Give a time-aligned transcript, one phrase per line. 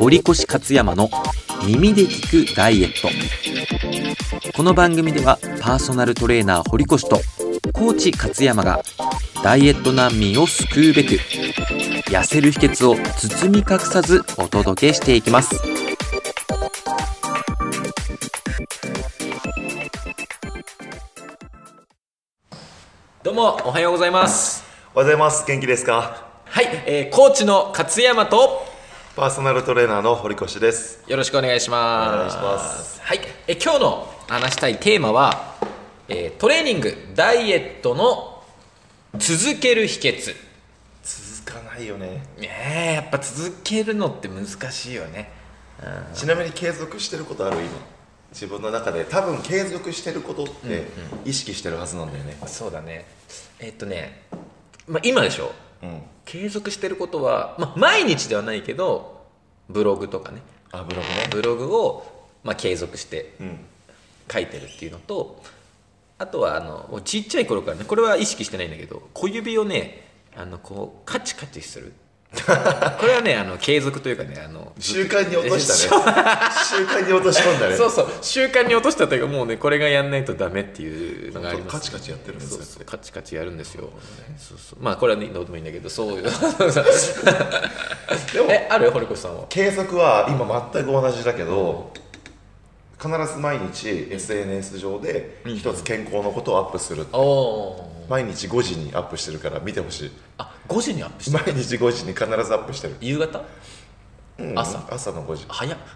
[0.00, 1.10] 堀越勝山の
[1.66, 3.08] 耳で聞くダイエット。
[4.54, 7.20] この番組ではパーソナルトレーナー堀越と
[7.72, 8.82] コーチ勝山が
[9.42, 11.14] ダイエット難民を救うべく
[12.10, 15.56] 痩せる秘訣を包み隠さずお届けしていきます。
[23.22, 24.64] どうもおはようございます。
[24.94, 25.44] おはようございます。
[25.46, 26.27] 元気ですか？
[26.58, 28.66] はい、えー、コーチの勝山と
[29.14, 31.04] パーソナルトレーナーの堀越です。
[31.06, 32.14] よろしくお願いします。
[32.16, 33.00] お願いします。
[33.00, 35.54] はい、えー今日の話したいテーマは、
[36.08, 38.42] えートレーニングダイエットの
[39.20, 40.34] 続ける秘訣。
[41.04, 42.24] 続かないよね。
[42.40, 42.50] ね
[42.90, 45.30] えやっぱ続けるのって難しいよね。
[46.12, 47.58] ちなみに継続してることある？
[47.58, 47.68] 今。
[48.32, 49.04] 自分の中で。
[49.04, 50.88] 多分継続してることって
[51.24, 52.36] 意識してるはずなんだよね。
[52.48, 53.06] そうだね。
[53.60, 54.22] えーっとね、
[54.88, 55.52] まあ、今でしょ？
[55.82, 59.24] うん継続してることは、まあ、毎日ではないけど
[59.70, 60.42] ブログとかね。
[60.72, 61.28] あブログね。
[61.30, 63.58] ブログを、まあ、継続してうん。
[64.30, 65.42] 書いてるっていうのと
[66.18, 71.92] あとはあのちっちゃい頃からねこれは意識してないんだけど小指をねあのこうカチカチする
[73.00, 76.02] これはねあの継続というかねあの習慣に落としたね。
[76.68, 77.76] 習慣に落とし込んだね。
[77.78, 78.08] そうそう。
[78.20, 83.88] 習慣に落としたというかもうねこれがやんないとダメっていうのがあります、カチカチやってるんですよそうカチカチやるんですよ、
[84.38, 84.78] そうそう。
[84.82, 86.12] まあこれはねどうでもいいんだけどそう。
[86.18, 86.28] いうで
[88.42, 89.46] もえある堀越さんは？
[89.48, 91.92] 継続は今全く同じだけど
[93.00, 100.10] 必ず毎日 SNS 上で一つ健康のことをアップするおお毎日5時にアップしてるから見てほしい。
[100.38, 103.42] あ5時にアップして毎日5時に必ずアップしてる、夕方？
[104.38, 104.86] うん朝？
[104.90, 105.44] 朝の5時。
[105.48, 105.78] 早っ。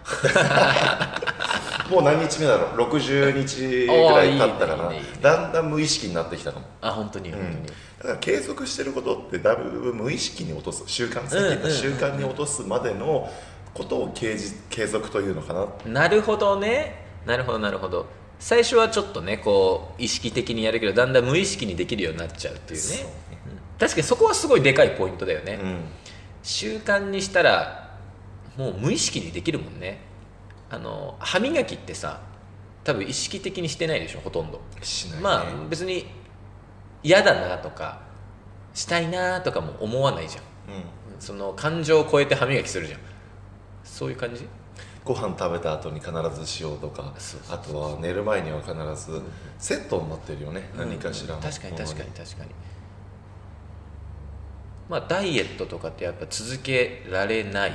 [1.89, 4.83] もう何日目だろう？60日ぐらい経ったかな。
[4.85, 5.07] あーいいねいいねいいね。
[5.21, 10.83] だんだん無意識になってきたかも、あ本当に本当に、だから継続してることってだいぶ無意識に落とす。
[10.87, 13.29] 習慣さっき言った習慣に落とすまでの
[13.73, 15.67] ことを継じ継続というのかな。
[16.01, 17.03] なるほどね。
[17.25, 18.05] なるほどなるほど
[18.39, 22.85] 最初はちょっとねこう意識的にやるけどだんだん無意識にできるようになっちゃうっていうね。
[22.85, 23.11] そううん。
[23.79, 25.81] 確かにそこはすごいでかいポイントだよね、うん。
[26.41, 27.97] 習慣にしたら
[28.57, 30.01] もう無意識にできるもんね。
[30.69, 32.21] あの歯磨きってさ
[32.83, 34.61] 多分意識的にしてないでしょほとんど。
[34.81, 36.05] しないね、まあ別に
[37.01, 38.01] 嫌だなとか
[38.73, 40.43] したいなとかも思わないじゃん。
[40.75, 40.77] う
[41.17, 42.99] ん、その感情を超えて歯磨きするじゃん。
[43.83, 44.47] そういう感じ？
[45.05, 47.13] ご飯食べた後に必ずしようとか
[47.49, 48.73] あとは寝る前には必
[49.11, 49.21] ず
[49.59, 52.51] セットになってるよね、何かしらの確かに確かにも確かに。
[54.89, 57.73] まあダイエットとかってやっぱ続けられない。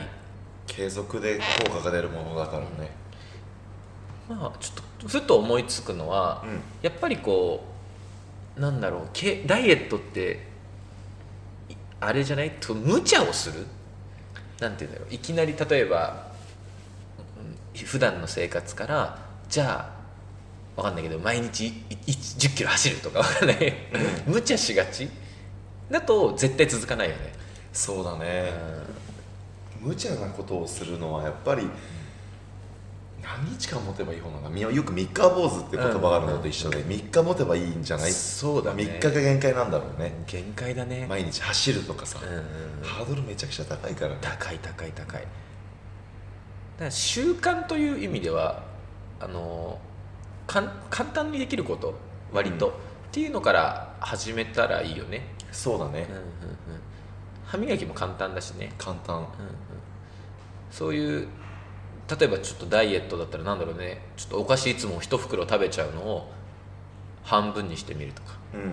[0.67, 2.91] 継続で効果が出るものだからね、
[4.29, 6.61] まあちょっとふと思いつくのは、うん。
[6.83, 7.65] やっぱりこ
[8.57, 10.47] うなんだろうけダイエットって
[11.71, 12.53] いあれじゃない？
[12.61, 13.67] と無茶をする？
[14.61, 15.15] なんていうんだろう。
[15.15, 16.28] いきなり例えばうん
[17.85, 19.19] 普段の生活から
[19.49, 19.93] じゃ
[20.77, 21.73] あわかんないけど毎日いい
[22.07, 23.73] 10キロ走るとかわかんない。
[24.27, 25.09] 無茶しがち。
[25.91, 27.33] だと絶対続かないよね、
[27.73, 28.53] そうだね、
[29.81, 31.67] 無茶なことをするのはやっぱり
[33.23, 34.49] 何日間持てばいい方なのか。
[34.51, 38.13] みよく三日坊主って言葉があるのと一緒で3日持てばいいんじゃない？
[38.13, 38.83] そうだね。
[38.83, 40.13] 3日が限界なんだろうね。
[40.27, 42.45] 限界だね、毎日走るとかさ、うんうんうん。
[42.85, 44.19] ハードルめちゃくちゃ高いからね。
[44.21, 45.23] 高い高い高い。
[45.23, 45.27] だ
[46.79, 48.63] から習慣という意味では
[49.21, 49.79] あの
[50.47, 51.95] かん簡単にできること
[52.33, 52.73] 割と、うん。
[52.73, 52.75] っ
[53.11, 56.07] ていうのから始めたらいいよね、そうだね。
[56.09, 56.25] うんうんうん、
[57.47, 59.17] 歯磨きも簡単だしね、簡単。
[59.17, 59.29] うんうん、
[60.71, 61.29] そういう
[62.09, 64.01] 例えばちょっとダイエットだったらなんだろうね。
[64.17, 66.33] ちょっとお菓子いつも一袋食べちゃうのを
[67.23, 68.39] 半分にしてみるとか。
[68.55, 68.71] うん。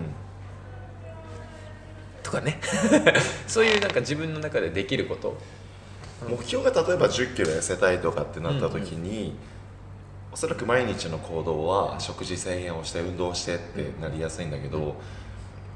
[2.23, 2.61] とかね。
[3.45, 5.38] そういうなんか自分の中でできること
[6.30, 9.36] 目標が例えば1 0キロ痩せたいとかってなった時に、
[10.31, 14.96] おそらく毎日の行動は食事制限をして運動してってなりやすいんだけど、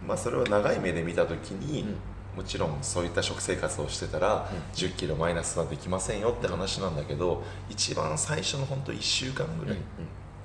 [0.05, 1.95] まあ、それは長い目で見た時に、うん。
[2.35, 9.77] もちろんそういった食生活をしてたら、1 0キロマイナスはできませんよって話なんだけど一番最初の本当1週間ぐらい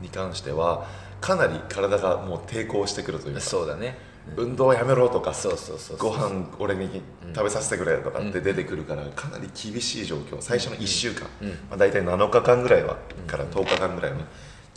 [0.00, 0.86] に関しては
[1.20, 3.40] かなり体がもう抵抗してくるというか。
[3.40, 3.96] そうだね
[4.36, 7.02] 運動やめろとかそうそうそうご飯俺に
[7.34, 10.36] 食べさせてくれとかって出てくるからかなり厳しい状況。
[10.40, 11.48] 最初の1週間、うん。
[11.48, 14.18] まあ、大体7日間ぐらいはから10日間ぐらいは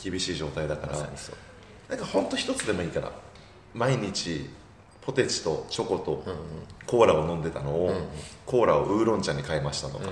[0.02, 0.96] 厳しい状態だから
[1.88, 3.10] なんかほんと一つでもいいから
[3.74, 4.50] 毎日
[5.00, 6.22] ポテチとチョコと
[6.86, 7.90] コーラを飲んでたのを、
[8.44, 10.04] コーラをウーロン茶に変えましたとか、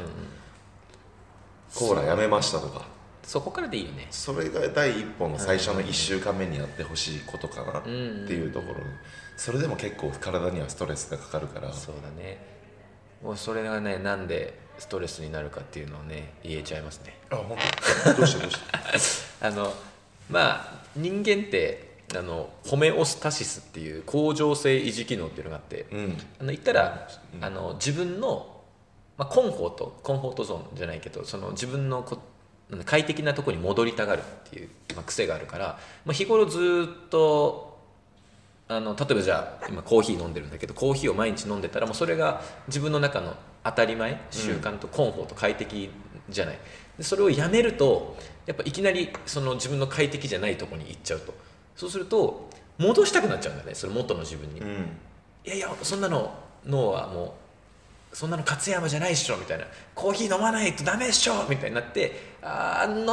[1.74, 2.86] コーラやめましたとか
[3.26, 4.06] そこからでいいよね。
[4.10, 8.80] それが第一歩の最初の1週間目にやってほしいことかなっていうところ
[9.36, 11.72] それでも結構体にはストレスがかかるから。
[11.72, 12.38] そうだね。
[13.22, 17.18] もうそれがねなんでストレスになるかっていうのをね言えちゃいますね。
[17.30, 17.58] あ本
[18.04, 18.14] 当？
[18.14, 18.42] どうして？
[18.42, 18.64] どうして？
[19.44, 19.74] あの
[20.30, 26.18] まあ人間ってあのホメオスタシスっていう恒常性維持機能っていうのがあって、うん。
[26.38, 27.44] あの言ったら、うん。
[27.44, 28.62] あの自分の、
[29.18, 32.18] まあ、コンフォートコンフォートゾーンじゃないけどその自分のこ
[32.84, 37.78] 快適なところに戻りたがるっていう、まあ、癖があるから、まあ、日頃ずっと
[38.68, 45.90] あの例えばじゃあ今コーヒー飲んでるんだけどコーヒーを毎日飲んでたらもうそれが自分の中の当たり前習慣とコンフォート快適
[46.28, 46.58] じゃない。
[46.98, 48.16] でそれをやめると
[48.46, 51.34] やっぱいきなりその自分の快適じゃないところに行っちゃうと。
[51.76, 52.48] そうすると
[52.78, 54.88] 戻したくなっちゃうんだよねその元の自分に、うん。
[55.44, 56.34] いやいやそんなの
[56.64, 57.30] 脳はもう
[58.16, 59.66] そんなの勝山じゃないっしょみたいな。
[59.94, 63.12] コーヒー飲まないとダメっしょみたいになってあー飲む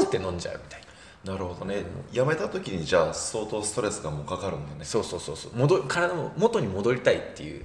[0.00, 0.80] ーって飲んじゃうみたい
[1.24, 1.32] な。
[1.32, 1.82] なるほどね。
[2.12, 4.84] やめた時にじゃあ相当ストレスがもうかかるんだね。
[4.84, 5.56] そうそうそうそう。
[5.56, 7.64] 戻体も元に戻りたいっていう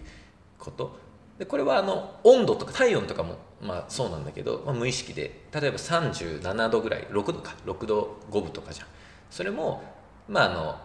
[0.58, 0.98] こと。
[1.38, 5.46] でこれはあの温度とか体温とかもまあそうなんだけど、まあ、無意識で。
[5.54, 7.04] 例えば37度ぐらい。
[7.12, 7.54] 6度か。
[7.68, 8.88] 6度5分とかじゃん。
[9.30, 9.84] それも
[10.28, 10.76] まああの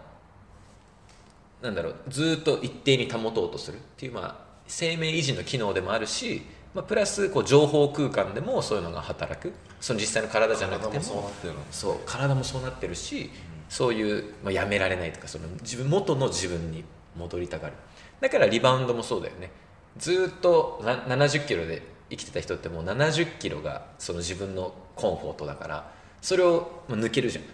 [1.62, 1.97] なんだろう。
[2.11, 6.43] ずーっと一定に保とうとするっていう、まあ、生命維持の機能でもあるし、
[6.75, 9.52] まあ、プラスこう情報空間でもそういうのが働く。
[9.81, 11.31] その実際の体じゃなくて体も
[11.70, 13.31] そう体もそうなってるし、
[13.69, 16.84] そういう、まあ、やめられないとかその自分元の自分に
[17.16, 17.75] 戻りたがる。
[18.20, 19.50] だからリバウンドもそうだよね。
[19.99, 27.44] ずーっとな70キロで生きてた人ってもう70キロがその自分のコンフォートだからそれをまあ抜けるじゃん。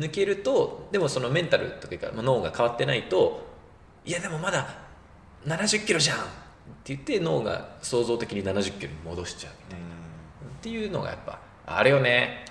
[0.00, 3.46] 抜けるとでもそのメンタルというか、まあ、脳が変わってないと
[4.04, 4.66] いやでもまだ
[5.46, 6.18] 70キロじゃん
[6.72, 9.86] って言って脳が創造的に70キロに戻しちゃうみたいな。
[9.86, 9.90] っ
[10.60, 12.44] ていうのがやっぱあれよね。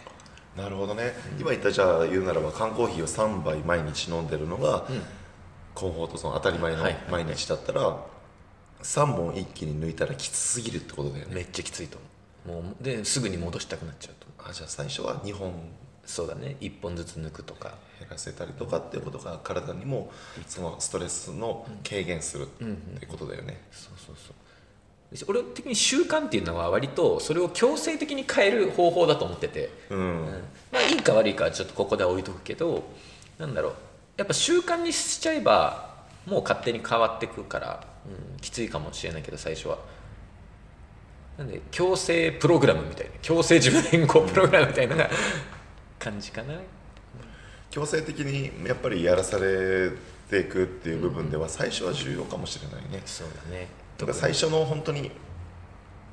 [0.55, 5.01] なるほどね、今言ったじゃあ言うならば缶コーヒーを3杯毎日飲んでるのが、うん。
[5.73, 7.97] コンフォートゾーン当たり前の毎日だったら、
[8.81, 11.35] 3本一気に抜いたらきつすぎるってことだよね。
[11.35, 12.09] めっちゃきついと思う。
[12.45, 15.51] もうですぐに戻したくなっちゃうとあじゃあ最初は2本
[16.05, 16.57] そうだね。
[16.61, 17.73] 1本ずつ抜くとか。
[17.99, 20.11] 減らせたりとかっていうことが体にも
[20.47, 22.47] そのストレスの軽減するっ
[22.99, 24.35] てことだよね、そうそうそう。
[25.17, 29.97] で俺的に習慣っていうのは割とそれを強制的に変える方法だと思ってて、うん。
[29.97, 30.25] うん。
[30.73, 32.83] まあいいか悪いかはちょっとここでは置いとくけど
[33.37, 33.73] なんだろう。
[34.17, 39.77] やっぱ習慣にしちゃえばもう勝手に変わってくから、うん、きついかもしれないけど最初は。
[41.37, 43.11] なんで強制プログラムみたいな。
[43.21, 45.09] 強制自分変更プログラムみたいな
[46.05, 46.53] 感じかな。
[47.71, 49.89] 強制的にやっぱりやらされ
[50.29, 53.67] ていくっていう部分では最初は重要かもしれないね、そうだね。
[53.97, 55.11] とか最初の本当に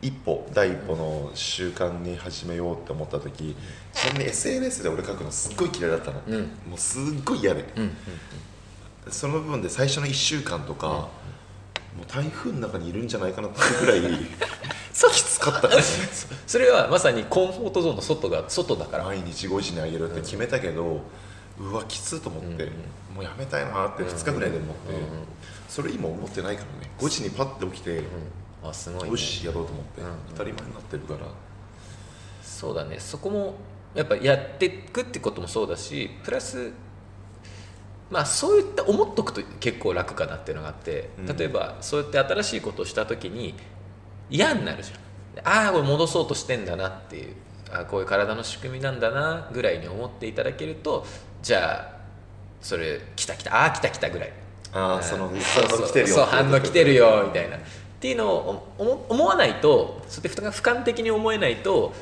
[0.01, 3.55] 一歩第一歩の習慣に始めようって思った時
[3.93, 6.41] ちなみに SNS で俺書くのすっごい嫌いだったの、うん。
[6.67, 7.65] もうすっごい嫌で。
[7.77, 7.93] うんうん
[9.11, 11.09] その部分で最初の1週間とか、も
[12.05, 14.01] う台風の中にいるんじゃないかなってぐらい
[15.43, 15.69] かった。
[16.47, 19.05] それはまさにコンフォートゾーンの外が外だから。
[19.05, 21.01] 毎日5時にあげるって決めたけど、
[21.59, 22.71] うわきついと思って、うん。
[23.17, 25.05] もうやめたいなって2日ぐらいで思って、うんうん
[25.69, 26.93] それ今思ってないからね。
[26.99, 28.07] 5時にパッて起きて、うん。
[28.69, 31.21] あすごい、ね、よしやろうと思って、うん当たり前になってるから。
[32.43, 33.01] そうだね。
[33.01, 33.55] そこも
[33.95, 36.73] やっぱやっていくってこともそうだしプラス
[38.11, 41.37] まあそういった思っとくと結構楽かなっていうのがあってうん。
[41.37, 43.55] 例えばそうやって新しいことをした時に
[44.31, 44.99] 嫌になるじゃん
[45.45, 47.35] ああこれ戻そうとしてんだなっていう
[47.71, 51.07] あーこういう体の仕組みなんだなぐらいに思っていただけると
[51.43, 52.03] じゃあ
[52.61, 54.33] それ来た来たああ来た来たぐらい。
[54.75, 57.57] ああそのうん反応来てるよそ反応来てるよみたいな。
[57.57, 57.61] っ
[58.01, 61.93] ていうのを思思わないとそうやって俯瞰的に思えないと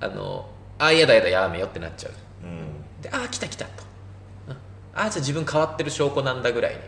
[0.00, 0.48] あの
[0.78, 2.12] あ嫌だ嫌だやめよってなっちゃう。
[2.44, 3.02] うん。
[3.02, 3.70] であ来た来たと、
[4.48, 4.56] うん。
[4.94, 6.80] あじゃあ自分変わってる証拠なんだぐらいに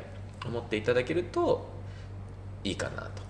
[0.47, 1.69] 思っていただけると
[2.65, 3.22] いいかなと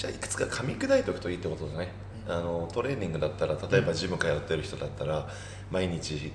[0.00, 1.92] じゃあいくつか噛み砕いておくといいってことだね、
[2.26, 5.28] あのトレーニングだったら例えばジム通ってる人だったら
[5.70, 6.32] 毎日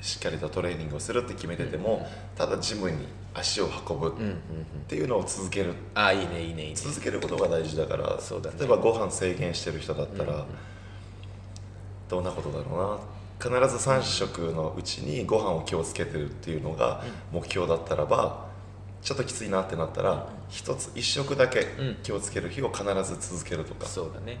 [0.00, 4.36] しっかりとトレーニングをするって決めてても、ただジムに足を運ぶっうんうんうん。
[4.86, 5.74] ていうのを続ける。
[5.96, 6.76] あいいねいいねいいね。
[6.76, 8.56] 続けることが大事だからそうだね。
[8.60, 10.46] 例えばご飯制限してる人だったら、うんうん。
[12.08, 13.00] どんなことだろ
[13.40, 13.60] うな。
[13.60, 18.47] 必ず3食のうちにご飯を気をつけてるっていうのが目標だったらば
[19.02, 21.96] ちょっときついなってなったら一つ一食だけうん。
[22.02, 24.38] 気をつける日を必ず続けるとか、そうだね、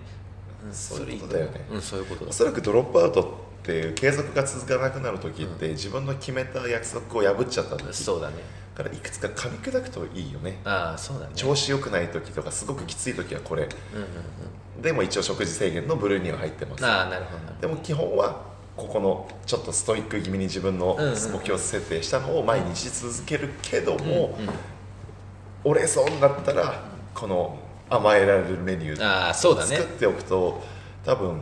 [0.64, 1.66] うん、そういうれことだよね。
[1.70, 1.76] う。
[1.78, 2.30] んそういうことだ。
[2.30, 3.24] おそらくドロップアウトっ
[3.62, 7.96] ていう継続が続かなくなる時って、自分の決めた約束を破っちゃった時。
[7.96, 8.36] そうだね。
[8.76, 10.60] だからいくつか噛み砕くといいよね。
[10.64, 11.32] ああそうだね。
[11.34, 13.64] 調子良くない時とかすごくきつい時はこれ。
[13.64, 14.06] うんうん
[14.78, 16.84] でも一応食事制限の部類には入ってます。
[16.84, 17.60] うんああなるほど。
[17.60, 18.46] でも基本は
[18.78, 24.54] ここのちょっとストイック気味に自分の目標設定したのを毎日続けるけどども、うんうん。
[25.64, 26.82] 折れそうになったら
[27.14, 27.58] この
[27.90, 29.76] 甘えられるメニューああそうだね。
[29.76, 30.62] 作っておくと
[31.04, 31.40] 多分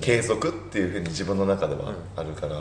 [0.00, 2.60] 継続っていうふうに自分の中ではあるから、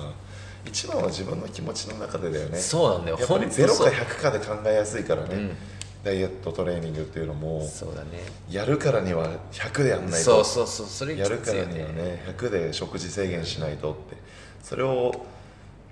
[0.66, 2.58] 一番は自分の気持ちの中でだよね。
[2.58, 3.18] そうなんだよ。
[3.20, 3.92] やっぱりほんと0そう。
[3.92, 5.58] か100かで考えやすいからね、うん
[6.03, 8.24] ダイエットトレーニングっていうのもそうだね。
[8.50, 10.41] やるからには100でやんないと。
[10.41, 14.17] そうそうそうそれきやるからにはね100で食事制限しないとって。
[14.63, 15.25] それを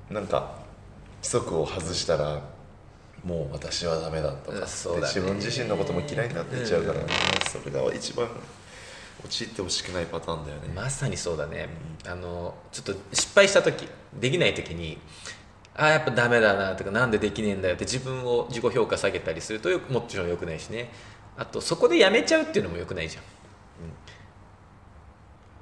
[0.09, 0.59] なんか
[1.21, 2.41] 規則を外したら
[3.23, 5.07] もう私はダメだとか、うんそうだね。
[5.07, 7.05] 自分自身のことも嫌いになっていっちゃうからね、
[7.51, 8.27] それが一番
[9.25, 11.67] 陥ってほしくないパターンだよね、まさにそうだね。
[12.07, 14.97] あのちょっと失敗した時できない時に
[15.79, 20.91] ああやっぱダメだなとかなんでできねえんだよって自分を自己評価下げたりするとよもちろん良くないしね。
[21.37, 23.23] あとそこでやめちゃうっていうのも良くないじゃん、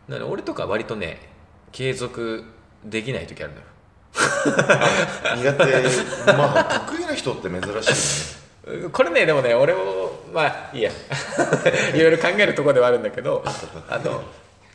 [0.08, 1.20] うん、だから俺とか割とね
[1.72, 2.46] 継続
[2.84, 3.66] できない時あるのよ。
[5.36, 6.34] 苦手。
[6.34, 8.90] まあ得意な人って珍しいよね。
[8.92, 10.92] これねでもね俺もまあいいや。
[11.94, 13.44] いろいろ考えるところではあるんだけど
[13.88, 14.24] あの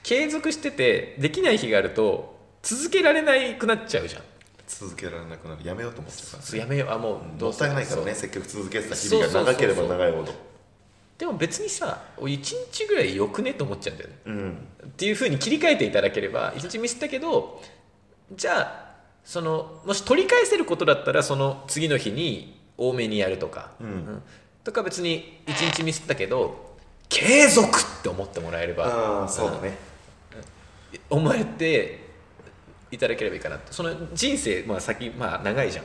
[0.04, 4.22] 継続しててできない日があると続けられなくなっちゃうじゃん
[4.80, 5.66] 続けられなくなる。
[5.66, 6.90] やめようと思ってたからやめよう。
[6.90, 8.14] あもうもったいないからね。
[8.14, 10.32] 積極続けてた日々が長ければ長いほど。
[11.18, 12.26] でも別にさ1
[12.72, 14.16] 日ぐらいよくねと思っちゃうんだよね。
[14.26, 14.68] うん。
[14.86, 17.62] っていうふうに切り替えていただければ1日ミスったけど
[18.34, 18.92] じゃあ
[19.24, 24.22] そのもし取り返せることだったらその次の日に多めにやるとか、うん。
[24.64, 26.76] とか別に1日ミスったけど
[27.08, 28.86] 継続って思ってもらえれば。
[28.86, 29.76] ああそうだね。
[31.08, 32.01] 思えて
[32.92, 33.72] いただければいいかなと。
[33.72, 35.84] その人生、まあ、先、まあ、長いじゃん。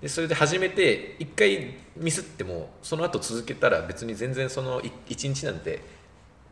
[0.00, 5.80] でそれで始めて1回ミスってもその後続けたら別に全然その1日なんて、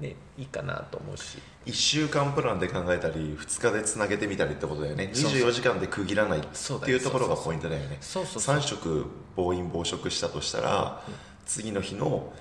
[0.01, 1.39] ね、いいかなと思うし。
[1.67, 5.11] 1週間プランで考えたり2日でつなげてみたりってことだよね。
[5.13, 5.41] そうそう。
[5.49, 7.99] 24時間で区切らないっていうところがポイントだよね。
[8.01, 8.57] そうそうそう。
[8.57, 11.03] 3食暴飲暴食したとしたら
[11.45, 12.33] 次の日の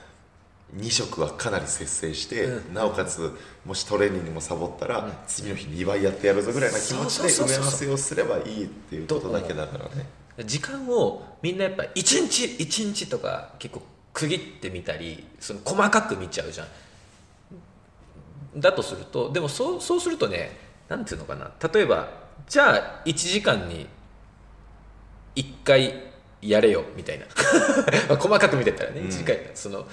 [0.77, 2.73] 2食はかなり節制して、うん。
[2.73, 3.31] なおかつ
[3.65, 10.07] もしトレーニングもサボったら、次の日2倍やってやるぞぐらいな気持ちで埋め合わせをすればいいっていうことだけだからね。
[10.45, 16.67] 時間をみんなやっぱ1日1日とか結構区切ってみたりその細かく見ちゃうじゃん。
[18.59, 20.57] だとするとでもそうそうするとね
[20.89, 21.51] なんていうのかな。
[21.73, 22.09] 例えば
[22.47, 23.87] じゃあ1時間に
[25.35, 25.93] 1回
[26.41, 27.25] やれよみたいな。
[28.09, 29.07] ま あ細かく見てったらねうん。
[29.07, 29.87] 1時間その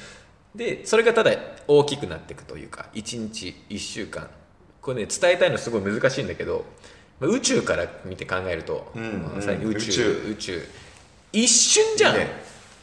[0.54, 1.32] でそれがただ
[1.68, 4.28] 大きくなっていくというか1日1週間
[4.80, 6.64] これね伝えたいのすごい難しいんだけど
[7.20, 10.62] まあ宇宙から見て考えると、うんまあさに宇宙うん宇宙。
[11.32, 12.28] 一瞬じゃん、ね。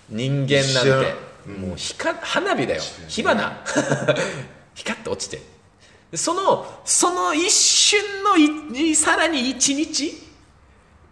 [0.09, 1.15] 人間なんて。
[1.47, 1.53] うん。
[1.69, 2.81] もう光花火だよ。
[3.07, 3.63] 一火花。
[4.75, 5.41] 光って落ちて。
[6.11, 10.23] でそのその一瞬のいさらに一日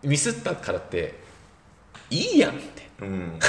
[0.04, 1.16] ミスったからって
[2.10, 2.88] いいやんって。
[3.02, 3.40] うん。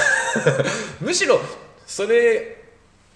[0.99, 1.39] むしろ
[1.85, 2.56] それ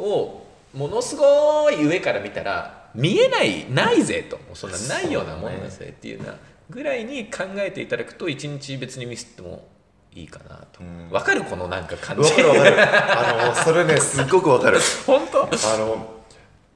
[0.01, 4.39] をものすごい上から見たら見えないないぜと。
[4.53, 6.35] そんなないようなもんだぜっていうような
[6.69, 9.67] ぐらいに考えていただくと一日別にミスっても
[10.13, 10.81] いいかなと。
[10.81, 11.09] うん。
[11.09, 11.43] わ、かる？
[11.43, 12.75] このなんか感わじわかる。
[12.79, 14.79] あのそれね すっごくわかる。
[15.07, 15.43] 本当？
[15.43, 16.21] あの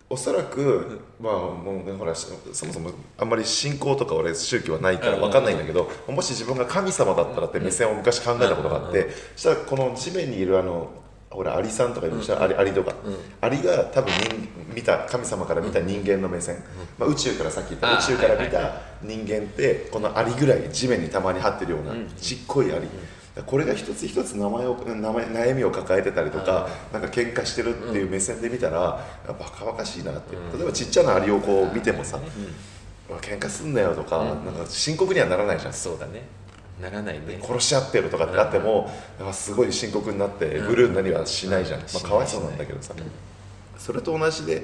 [0.07, 10.89] おそらく、まあもうねほらしそもそもあんまり信仰とか俺宗教はないから分かんないんだけど、もし自分が神様だったらって目線を昔考えたことがあって、そしたらこの地面にいるあの
[11.35, 12.93] ほらアリさんとかいるでしょ、アリアリとか、
[13.41, 16.63] アリが多分人見た神様から見た人間の目線、
[16.97, 22.07] まあ、宇宙からさっき言ったあ宇宙から見はいた人間ってこのアリぐらい地面にたまに張ってるようなうん。
[22.17, 22.87] ちっこいアリ、
[23.45, 32.19] これが一つ一つ名前を名前悩みを抱えてたりとかなんか喧嘩してるっていう目線で見たら、バカバカしいなって、例えばちっちゃなアリをこう見てもさ、
[33.09, 35.73] うわ喧嘩すんなよとか,、なんか深刻にはならないじゃん。
[35.73, 36.23] そうだね
[36.81, 37.39] ならないね。
[37.41, 38.89] 殺し合ってるとかってあっても、
[39.31, 42.93] すごい深刻になってブルーになりはしないじゃん、まあ、かわいそうなんだけどさ、
[43.77, 44.63] それと同じで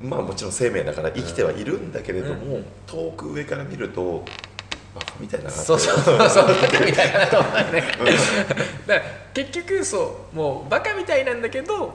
[0.00, 4.24] まあもちろん生命だから生きてはいるんだけれども、遠く上から見ると
[4.94, 5.98] バカみたいだなそうそう。
[6.00, 6.46] そうそう。
[6.46, 7.84] バカみたいなと思うね
[8.86, 9.02] だから
[9.34, 11.94] 結局そうもうバカみたいなんだけど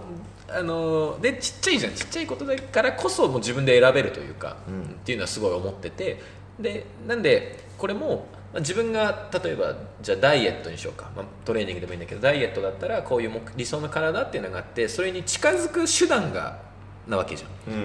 [0.49, 1.93] あのでちっちゃいじゃん。
[1.93, 4.83] ちっちゃいことだからこそもう自分で選べるというか、うん。
[4.83, 6.21] っていうのはすごい思ってて
[6.59, 16.61] でなんでこれもまあ自分が例えばじゃあダイエットにしようか、まあ、トレーニングでもいいんだけどダイエットだったらこういう目理想の体っていうのがあってそれに近づく手段が
[17.07, 17.73] なわけじゃん。
[17.73, 17.77] う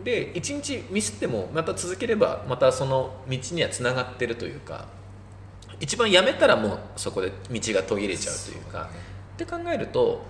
[0.00, 0.04] ん。
[0.04, 4.86] で1日ミスってもまた続ければまたその道にはつながってるというか
[5.78, 8.90] 一番やめたらもうそこで道が途切れちゃうというか。
[9.34, 10.22] って考えると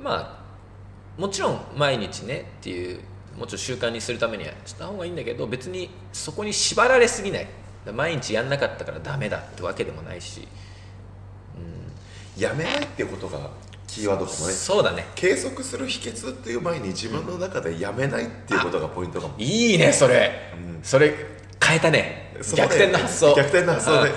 [0.00, 0.40] ま
[1.18, 3.00] あもちろん毎日ねっていう
[3.36, 7.46] もちろん習慣にするためにはした方がいいんだけど別にそこに縛られすぎない。
[7.92, 10.46] 毎日やんなかったからダメだってわけでもないし。
[12.36, 13.50] やめないっていうことが
[13.86, 14.52] 基キーワードかもね。
[14.52, 15.06] そうだね。
[15.14, 19.34] 継続する秘訣っていう前に自分の中でやめないっていうことがポイントかも。
[19.38, 20.80] いいねそれ、うん。
[20.82, 21.14] それ
[21.64, 21.98] 変えたね。
[21.98, 23.34] ね逆転の発想。
[23.36, 24.10] 逆転の発想で。
[24.10, 24.16] うん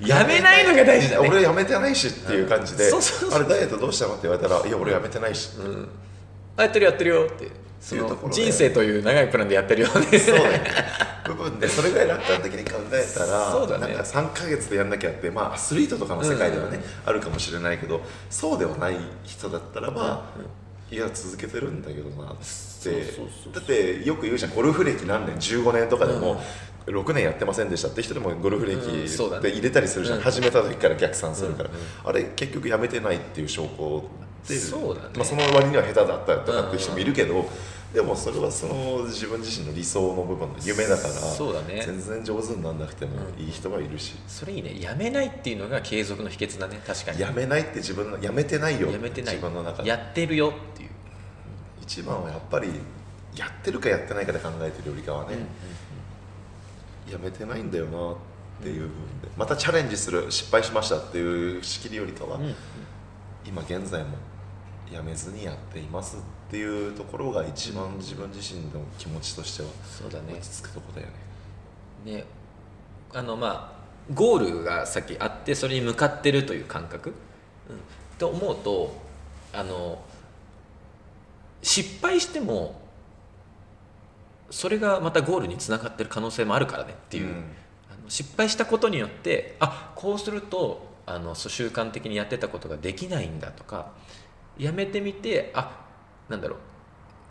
[0.00, 1.28] やめないのが大事だね。
[1.28, 2.84] 俺やめてないしっていう感じで、
[3.32, 5.50] あれダイエットどうしたのって言われたらいや俺やめてないし、
[6.56, 10.70] あやってるやってるよってその人生という長いプランでやってるよねそうだよね。
[11.26, 13.94] 部分でそれぐらい楽観的に考えたらそうだね。
[13.94, 20.24] なんか3か月でやんなきゃってまあアスリートとかの世界ではね、あるかもしれないけどそうではない人だったらば、
[20.90, 22.38] いや続けてるんだけどなって。
[23.52, 26.40] だってよく言うじゃんゴルフ歴何年15年とかでも、
[26.86, 28.80] 6年やってませんでしたって人でもゴルフ歴
[29.42, 30.24] で入れたりするじゃん、うん。
[30.24, 31.82] 始めた時から逆算するから、うんうん。
[32.04, 34.04] あれ結局やめてないっていう証拠
[34.46, 35.08] でそうだね。
[35.16, 37.44] まあ、その割には下手だったとかっていう人もいるけど、
[37.92, 41.82] でもそれはその自分自身の理想の部分の夢だからそうだね。
[41.84, 44.80] 全然上手にならなくてもいい人はいるし、それいいね。
[44.80, 46.80] やめないっていうのが継続の秘訣だね。
[46.86, 47.20] 確かに。
[47.20, 48.90] やめないって自分のやめてないよ。
[48.90, 49.36] やめてない。
[49.36, 49.88] 自分の中で。
[49.88, 50.90] やってるよっていう。
[51.82, 52.68] 一番はやっぱり
[53.34, 55.36] やってるかやってないかで考えてるよりかはね、
[57.10, 58.16] やめてないんだよなっ
[58.62, 58.90] ていう部分
[59.22, 59.28] で。
[59.36, 62.54] またチャレンジする失敗しましたっていう仕切りよりかは、うんうん
[63.46, 64.16] 今現在も
[64.92, 70.34] やめずにやっていますっていうところが一番自分自身の気持ちとしてはそうだね。
[70.34, 71.08] 落ち着くとこだよ
[72.04, 72.18] ね。
[72.18, 72.24] ね。
[73.12, 77.16] あのまあゴールがさっきあってそれに向かってるという感覚、うん、
[78.18, 78.96] と思うと
[79.52, 80.02] あの
[81.62, 82.80] 失敗しても
[84.50, 87.32] それがまたゴールにつながってる可能性もあるからねっていう、うん。
[87.90, 93.92] あの失敗したことによってあこうするとあの習慣的にやってたことができないんだとか
[94.58, 95.86] やめてみてあ
[96.28, 96.58] なんだろう。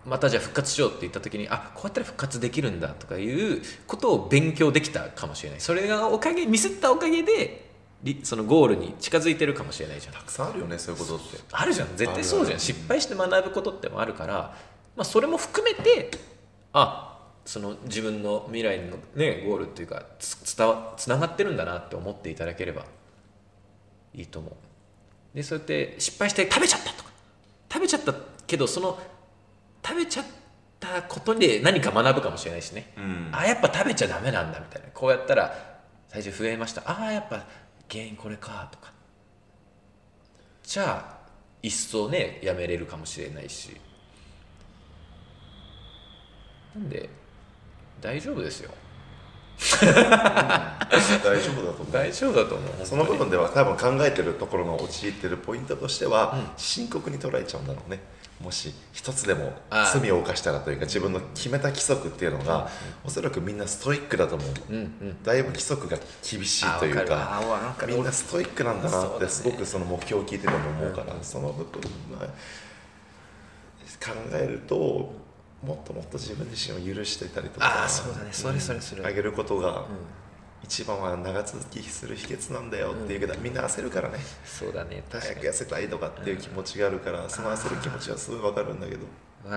[0.09, 5.59] またじゃあ復活しようって言った時にあこうやったら復活できるんだとかいうことを勉強できたかもしれない。
[5.59, 7.69] それがおかげミスったおかげで
[8.03, 10.13] りそのゴールに近づいてるかもしれないじゃん。
[10.13, 11.37] たくさんあるよねそういうことって。
[11.51, 11.89] あるじゃん。
[11.97, 12.59] 絶対そうじゃん。
[12.59, 14.55] 失敗して学ぶことってもあるから、
[14.95, 16.11] まあ、それも含めて
[16.71, 22.83] あその自分の未来の、ね、ゴールっていうかつ伝わつながってるんだなって思っていただければ
[24.17, 24.53] いいと思う。
[25.33, 27.11] でそうやって失敗して食べちゃったとか。
[27.71, 28.13] 食べちゃった
[28.45, 28.99] けどその
[29.85, 30.25] 食べちゃっ
[30.79, 33.29] たことで何か学ぶかもしれないしね、うん。
[33.31, 34.89] あやっぱ食べちゃダメなんだみたいな。
[34.93, 36.81] こうやったら体重増えました。
[36.85, 37.45] ああやっぱ
[37.89, 38.91] 原因これかとか。
[40.63, 41.27] じゃあ
[41.61, 43.79] 一層ねやめれるかもしれないし。
[46.75, 47.09] なんで
[48.01, 48.71] 大丈夫ですよ
[49.81, 51.91] 大丈夫だと思う。
[51.91, 52.85] 大丈夫だと思う。
[52.85, 56.47] その部本分では多分考えてるところの陥ってるポイントとしては、うん。
[56.57, 57.99] 深刻に捉えちゃうんだろうね。
[58.41, 59.51] もし一つでも
[59.91, 62.69] 罪を犯したらというか自分の決めた規則っていうのが、
[63.03, 64.47] おそらくみんなストイックだと思う。
[64.69, 65.23] うんうん。
[65.23, 65.97] だいぶ規則が
[66.29, 67.41] 厳しいというか
[67.87, 71.81] みんなストイックなんだなってすごくその目標を聞いてても思うから、その部分
[72.19, 72.27] は。
[73.99, 75.11] 考えると
[75.63, 78.29] もっともっと自分自身を許してたりとかあーそうだね。
[78.31, 79.05] それそれそれ。
[79.05, 79.85] あげることがうん。
[80.63, 84.17] 一番は長続きする秘訣なんだよっていうけど、みんな焦るからね。
[84.43, 85.03] そうだね。
[85.09, 89.05] 確早かにく痩せたいとかっていう気持ちがあるから、その焦る気持ちはすごいわかるんだけど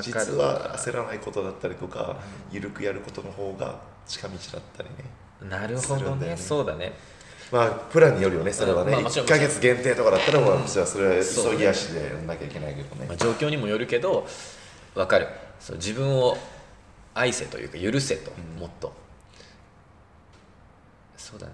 [0.03, 2.17] 実は焦らないことだったりとか、
[2.53, 5.51] 緩くやることの方が近道だったりね。
[5.51, 6.29] なるほどね。
[6.29, 6.37] ね。
[6.37, 6.93] そうだね。
[7.51, 8.95] まあプランによるよねそれはね、うん。
[8.97, 13.07] まあもちろん1か月限定とかだったら、まあ、じゃあそれは急ぎ足でやんなきゃいけないけどね。
[13.09, 14.27] まあ、状況にもよるけど
[14.95, 15.27] 分かる
[15.61, 16.37] そう自分を
[17.15, 18.61] 愛せというか許せと、うん。
[18.61, 18.93] もっと。
[21.17, 21.53] そうだね。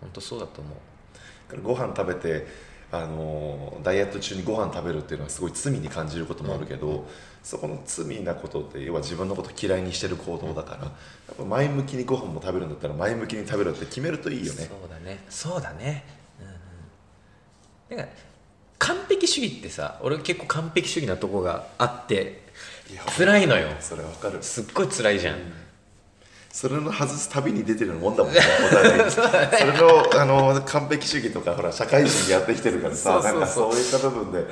[0.00, 1.62] 本当そうだと思う。
[1.62, 2.46] ご飯食べて
[2.90, 7.06] あのダイエット中にご飯食べるっていうのはすごい罪に感じることもあるけど、
[7.42, 10.88] そこの罪なことって要は自分のこと嫌いにしてる行動だから、や
[11.32, 14.64] っぱ前向きにご飯も食べるんだったら前向きに食べるって決めるといいよね。
[14.64, 15.24] そうだね。
[15.28, 16.04] そうだね。
[17.90, 18.04] うんうん。
[18.04, 18.16] だから
[18.78, 22.43] 完璧主義ってさ俺結構完璧主義なとこがあって
[23.16, 23.68] 辛いのよ。
[23.80, 24.42] それわかる。
[24.42, 25.38] すっごい辛いじゃん、
[26.50, 29.04] それの外す旅に出てるもんだもんねお互い。
[29.04, 34.46] にそれのあの完璧主義とかほら社会人でやってきてるからさかそういった部分で、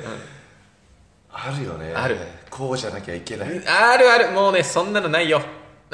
[1.31, 1.93] あるよね。
[1.93, 2.17] ある。
[2.49, 3.55] こうじゃなきゃいけない。
[3.55, 4.31] いあるある。
[4.31, 5.41] もうねそんなのないよ。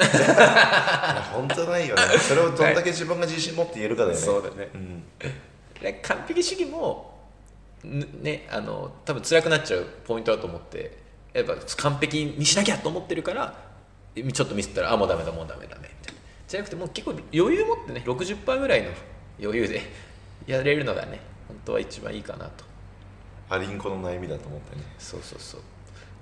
[0.00, 2.02] や本当ないよね。
[2.18, 4.20] それをどんだけ自分が自信持って言えるかだよね。
[4.20, 4.70] そうだね。
[4.76, 5.02] ん。
[5.80, 7.18] で完璧主義も
[7.84, 10.98] ぬねあの多分辛くなっちゃうポイントだと思って
[11.32, 13.54] やっぱ完璧にしなきゃと思ってるから
[14.14, 16.20] ちょっとミスったらあもうダメだもうダメだねみたいな。
[16.48, 18.90] じゃなくてもう結構余裕持ってね60%ぐらいの
[19.40, 19.82] 余裕で
[20.46, 22.64] やれるのがね本当は一番いいかなと。
[23.48, 24.82] アリンコの悩みだと思ってね。
[24.98, 25.60] そうそうそう。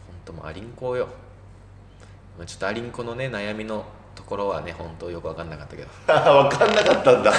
[0.07, 1.09] 本当もうアリンコよ。
[2.37, 3.85] まあちょっとアリンコのね悩みの
[4.18, 5.88] ところはね本当よく分かんなかったけど。
[6.04, 7.33] 分かんなかったんだ。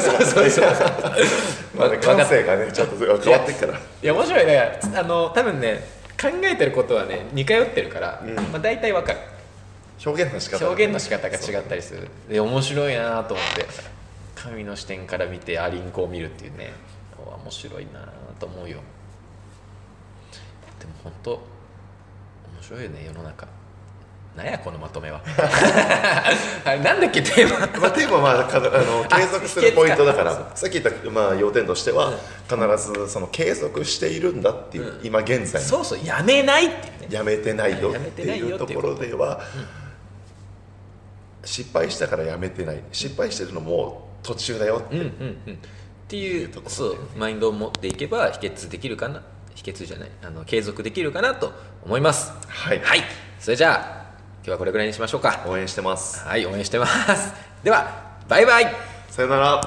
[0.00, 0.66] そうそうそう
[1.76, 3.74] まあね感性がねちょっと変わってっから。
[3.74, 4.80] いや面白いね。
[4.96, 5.86] あの多分ね
[6.18, 8.34] 考えてることはね似通ってるから、うん。
[8.34, 9.18] まあ、大体分かる。
[10.06, 12.08] 表現の仕方表現の仕方が違ったりする。
[12.30, 13.66] で面白いなと思って
[14.34, 16.72] 神の視点から見てアリンコを見るっていうね
[17.44, 18.78] 面白いなと思うよ。
[20.78, 21.40] でも本当面
[22.62, 23.46] 白いよね世の中
[24.36, 25.20] なんやこのまとめは。
[26.64, 27.58] あ れなんだっけテーマ。
[27.80, 32.12] まあ、テーマはまあかあの継続するポイントだかあらさっき言った、まあ、要点としては、
[32.48, 35.06] 必ずその継続しているんだっていう、うん。
[35.06, 37.16] 今現在そうそうやめないっていうね。
[37.16, 37.96] やめてないよって
[38.52, 38.58] いう。
[38.58, 39.40] ところでは、
[41.44, 42.80] 失敗したからやめてない。
[42.92, 45.06] 失敗してるのも途中だよって、うんうん
[45.48, 45.54] うん。
[45.54, 45.56] っ
[46.06, 49.22] ていうところそうマインドを持っていけば秘訣できるかな
[49.54, 51.52] 秘訣じゃないあの継続できるかなと
[51.84, 52.32] 思います。
[52.48, 52.80] はい。
[52.80, 53.02] はい。
[53.38, 53.99] それじゃあ
[54.42, 55.44] 今日はこれぐらいにしましょうか。
[55.46, 56.26] 応援してます。
[56.26, 57.32] はい応援してます。
[57.62, 58.74] ではバイバイ。
[59.10, 59.60] さよなら。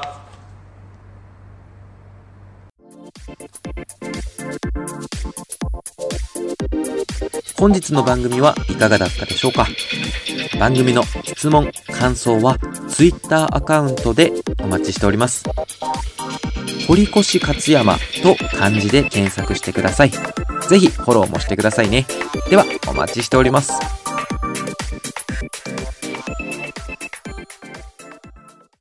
[7.59, 9.67] 本日の番組はいかがだったでしょうか。
[10.59, 12.57] 番組の質問感想は
[12.89, 15.43] Twitter アカウントでお待ちしております。
[16.87, 20.09] 堀越勝山と漢字で検索してください。
[20.09, 22.07] ぜひフォローもしてくださいね。
[22.49, 23.71] ではお待ちしております